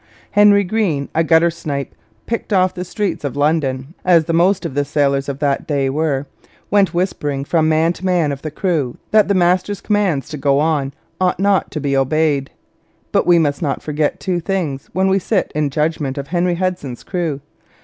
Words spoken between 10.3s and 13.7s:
go on ought not to be obeyed. But we must